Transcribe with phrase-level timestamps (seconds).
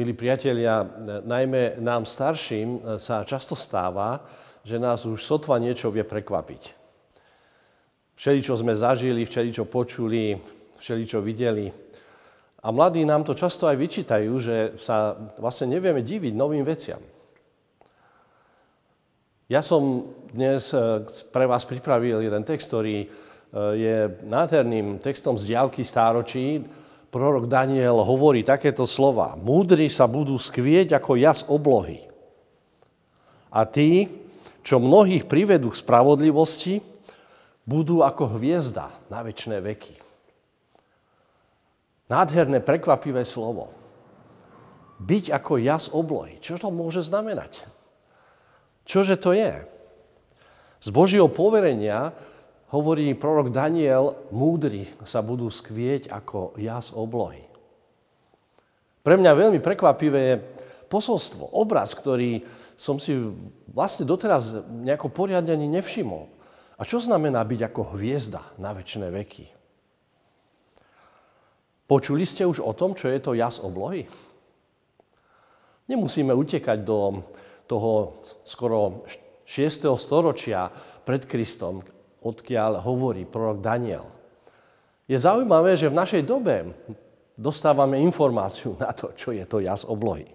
[0.00, 0.80] Milí priatelia,
[1.28, 4.16] najmä nám starším sa často stáva,
[4.64, 6.62] že nás už sotva niečo vie prekvapiť.
[8.16, 10.40] Všeličo sme zažili, všeličo počuli,
[10.80, 11.68] všeličo videli.
[12.64, 17.04] A mladí nám to často aj vyčítajú, že sa vlastne nevieme diviť novým veciam.
[19.52, 23.08] Ja som dnes eh, pre vás pripravil jeden text, ktorý eh,
[23.76, 26.79] je nádherným textom z diálky stáročí,
[27.10, 29.34] prorok Daniel hovorí takéto slova.
[29.34, 32.06] Múdri sa budú skvieť ako jas oblohy.
[33.50, 34.06] A tí,
[34.62, 36.78] čo mnohých privedú k spravodlivosti,
[37.66, 39.94] budú ako hviezda na väčšie veky.
[42.10, 43.70] Nádherné, prekvapivé slovo.
[44.98, 46.42] Byť ako jas oblohy.
[46.42, 47.62] Čo to môže znamenať?
[48.86, 49.62] Čože to je?
[50.82, 52.10] Z Božieho poverenia
[52.70, 57.42] hovorí prorok Daniel, múdri sa budú skvieť ako jas oblohy.
[59.00, 60.42] Pre mňa veľmi prekvapivé je
[60.86, 62.44] posolstvo, obraz, ktorý
[62.76, 63.12] som si
[63.70, 66.24] vlastne doteraz nejako poriadne ani nevšimol.
[66.80, 69.46] A čo znamená byť ako hviezda na väčšie veky?
[71.84, 74.06] Počuli ste už o tom, čo je to jas oblohy?
[75.90, 77.20] Nemusíme utekať do
[77.66, 79.02] toho skoro
[79.44, 79.90] 6.
[79.98, 80.70] storočia
[81.02, 81.82] pred Kristom,
[82.20, 84.08] odkiaľ hovorí prorok Daniel.
[85.10, 86.70] Je zaujímavé, že v našej dobe
[87.34, 90.28] dostávame informáciu na to, čo je to jas oblohy.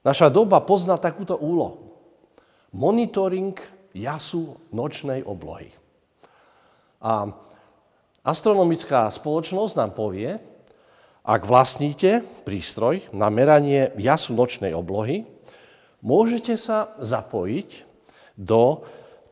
[0.00, 1.92] Naša doba pozná takúto úlohu.
[2.72, 3.58] Monitoring
[3.92, 5.74] jasu nočnej oblohy.
[7.02, 7.32] A
[8.22, 10.38] astronomická spoločnosť nám povie,
[11.20, 15.28] ak vlastníte prístroj na meranie jasu nočnej oblohy,
[16.00, 17.84] môžete sa zapojiť
[18.40, 18.86] do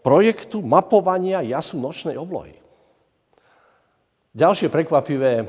[0.09, 2.57] projektu mapovania jasu nočnej oblohy.
[4.33, 5.45] Ďalšie prekvapivé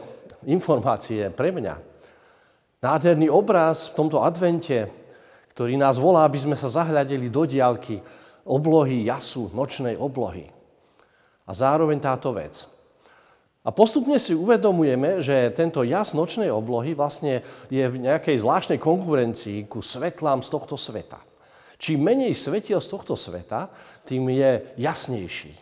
[0.51, 1.79] informácie pre mňa.
[2.83, 4.91] Nádherný obraz v tomto advente,
[5.55, 8.03] ktorý nás volá, aby sme sa zahľadili do diálky
[8.43, 10.51] oblohy jasu, nočnej oblohy.
[11.47, 12.67] A zároveň táto vec.
[13.63, 19.71] A postupne si uvedomujeme, že tento jas nočnej oblohy vlastne je v nejakej zvláštnej konkurencii
[19.71, 21.28] ku svetlám z tohto sveta.
[21.79, 23.71] Čím menej svetiel z tohto sveta,
[24.03, 25.55] tým je jasnejší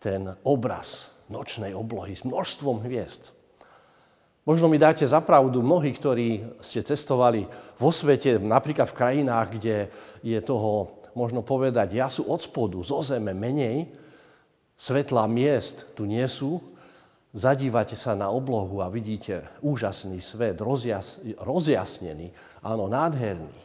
[0.00, 3.36] ten obraz nočnej oblohy s množstvom hviezd.
[4.48, 7.44] Možno mi dáte zapravdu mnohí, ktorí ste cestovali
[7.76, 9.76] vo svete, napríklad v krajinách, kde
[10.24, 13.92] je toho, možno povedať, jasu od spodu, zo zeme menej,
[14.80, 16.56] svetlá miest tu nie sú,
[17.36, 22.32] zadívate sa na oblohu a vidíte úžasný svet, rozjas, rozjasnený,
[22.64, 23.60] áno, nádherný,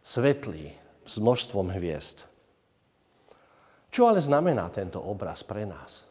[0.00, 2.26] svetlý, s množstvom hviezd.
[3.88, 6.04] Čo ale znamená tento obraz pre nás?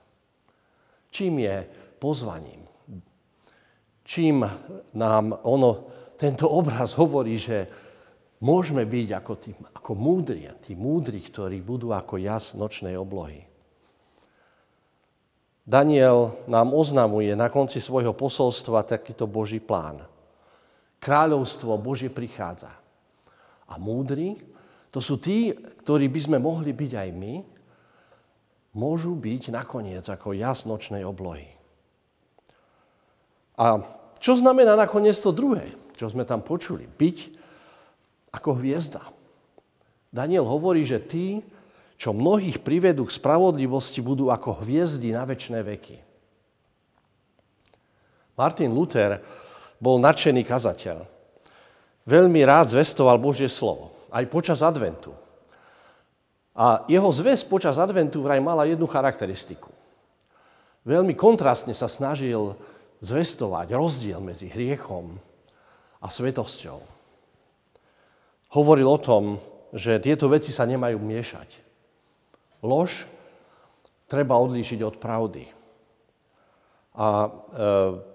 [1.13, 1.55] Čím je
[2.01, 2.65] pozvaním?
[4.01, 4.41] Čím
[4.97, 5.85] nám ono,
[6.17, 7.69] tento obraz hovorí, že
[8.41, 13.45] môžeme byť ako, tí, ako múdri, tí múdri, ktorí budú ako jas nočnej oblohy.
[15.65, 20.05] Daniel nám oznamuje na konci svojho posolstva takýto Boží plán.
[21.01, 22.69] Kráľovstvo Božie prichádza.
[23.65, 24.37] A múdri
[24.95, 25.51] to sú tí,
[25.83, 27.43] ktorí by sme mohli byť aj my,
[28.79, 31.51] môžu byť nakoniec ako jasnočnej oblohy.
[33.59, 33.83] A
[34.23, 36.87] čo znamená nakoniec to druhé, čo sme tam počuli?
[36.87, 37.17] Byť
[38.39, 39.03] ako hviezda.
[40.15, 41.43] Daniel hovorí, že tí,
[41.99, 45.97] čo mnohých privedú k spravodlivosti, budú ako hviezdy na väčšie veky.
[48.39, 49.19] Martin Luther
[49.75, 51.03] bol nadšený kazateľ.
[52.07, 55.11] Veľmi rád zvestoval Božie slovo aj počas adventu.
[56.55, 59.67] A jeho zväz počas adventu vraj mala jednu charakteristiku.
[60.87, 62.55] Veľmi kontrastne sa snažil
[63.03, 65.19] zvestovať rozdiel medzi hriechom
[65.99, 66.79] a svetosťou.
[68.55, 69.23] Hovoril o tom,
[69.75, 71.59] že tieto veci sa nemajú miešať.
[72.63, 73.03] Lož
[74.07, 75.43] treba odlíšiť od pravdy
[76.95, 77.29] a e,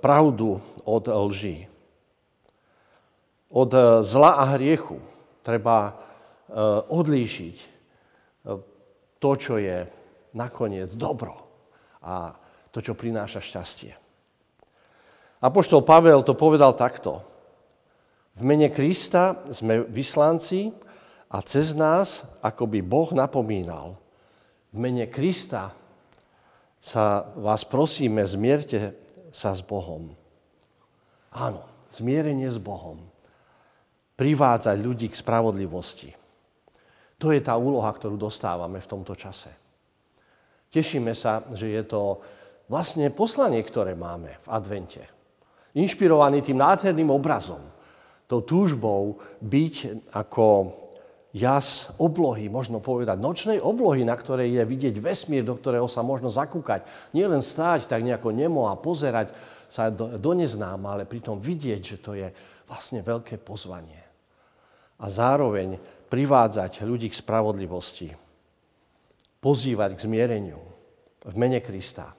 [0.00, 1.68] pravdu od lží.
[3.52, 5.04] Od e, zla a hriechu
[5.40, 5.92] treba e,
[6.88, 7.66] odlíšiť e,
[9.20, 9.84] to, čo je
[10.36, 11.34] nakoniec dobro
[12.00, 12.32] a
[12.70, 13.92] to, čo prináša šťastie.
[15.40, 17.24] Apoštol Pavel to povedal takto.
[18.36, 20.70] V mene Krista sme vyslanci
[21.32, 23.98] a cez nás, ako by Boh napomínal.
[24.70, 25.74] V mene Krista
[26.80, 28.96] sa vás prosíme, zmierte
[29.34, 30.14] sa s Bohom.
[31.34, 33.09] Áno, zmierenie s Bohom
[34.20, 36.12] privádzať ľudí k spravodlivosti.
[37.16, 39.48] To je tá úloha, ktorú dostávame v tomto čase.
[40.68, 42.20] Tešíme sa, že je to
[42.68, 45.00] vlastne poslanie, ktoré máme v advente.
[45.72, 47.64] Inšpirovaný tým nádherným obrazom
[48.28, 50.76] tou túžbou byť ako
[51.32, 56.28] jas oblohy, možno povedať, nočnej oblohy, na ktorej je vidieť vesmír, do ktorého sa možno
[56.28, 56.84] zakúkať.
[57.16, 59.32] Nie len stáť tak nejako nemo a pozerať
[59.70, 62.28] sa do, do neznáma, ale pritom vidieť, že to je
[62.66, 64.09] vlastne veľké pozvanie.
[65.00, 65.80] A zároveň
[66.12, 68.08] privádzať ľudí k spravodlivosti,
[69.40, 70.60] pozývať k zmiereniu
[71.24, 72.12] v mene Krista.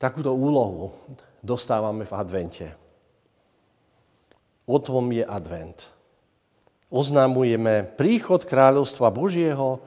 [0.00, 0.90] Takúto úlohu
[1.44, 2.66] dostávame v advente.
[4.70, 5.92] O tom je advent.
[6.90, 9.78] Oznámujeme príchod kráľovstva Božieho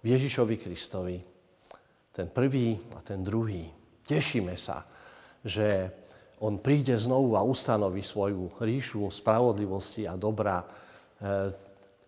[0.00, 1.18] v Ježišovi Kristovi.
[2.14, 3.68] Ten prvý a ten druhý.
[4.06, 4.88] Tešíme sa,
[5.44, 5.92] že
[6.38, 10.66] on príde znovu a ustanoví svoju ríšu spravodlivosti a dobra e,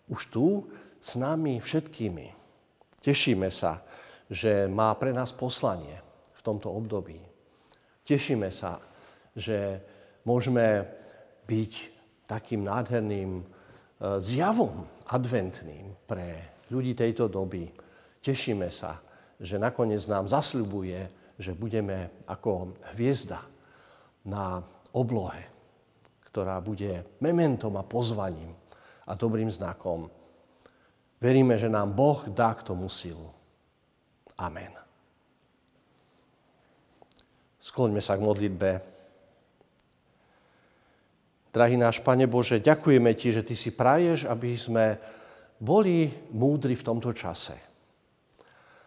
[0.07, 0.71] už tu
[1.03, 2.27] s nami všetkými.
[3.03, 3.83] Tešíme sa,
[4.31, 5.99] že má pre nás poslanie
[6.37, 7.19] v tomto období.
[8.07, 8.79] Tešíme sa,
[9.35, 9.83] že
[10.23, 10.87] môžeme
[11.51, 11.73] byť
[12.31, 13.45] takým nádherným e,
[14.23, 17.67] zjavom adventným pre ľudí tejto doby.
[18.23, 19.03] Tešíme sa,
[19.43, 21.01] že nakoniec nám zasľubuje,
[21.41, 23.43] že budeme ako hviezda
[24.25, 24.61] na
[24.93, 25.47] oblohe,
[26.29, 28.53] ktorá bude mementom a pozvaním
[29.07, 30.11] a dobrým znakom.
[31.21, 33.29] Veríme, že nám Boh dá k tomu silu.
[34.41, 34.73] Amen.
[37.61, 38.71] Skloňme sa k modlitbe.
[41.51, 44.97] Drahý náš Pane Bože, ďakujeme Ti, že Ty si praješ, aby sme
[45.61, 47.59] boli múdri v tomto čase.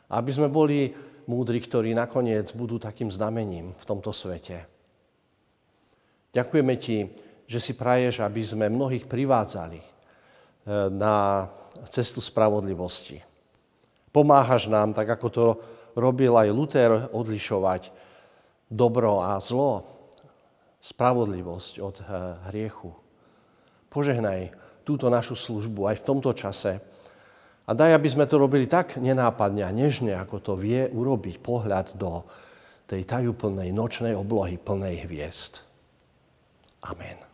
[0.10, 0.90] Aby sme boli
[1.30, 4.73] múdri, ktorí nakoniec budú takým znamením v tomto svete.
[6.34, 6.98] Ďakujeme Ti,
[7.46, 9.88] že si praješ, aby sme mnohých privádzali eh,
[10.90, 11.46] na
[11.94, 13.22] cestu spravodlivosti.
[14.10, 15.46] Pomáhaš nám, tak ako to
[15.94, 17.94] robil aj Luther, odlišovať
[18.66, 19.86] dobro a zlo,
[20.82, 22.06] spravodlivosť od eh,
[22.50, 22.90] hriechu.
[23.94, 26.82] Požehnaj túto našu službu aj v tomto čase
[27.64, 31.94] a daj, aby sme to robili tak nenápadne a nežne, ako to vie urobiť pohľad
[31.96, 32.26] do
[32.90, 35.73] tej tajúplnej nočnej oblohy plnej hviezd.
[36.86, 37.33] Amen.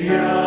[0.00, 0.37] Yeah.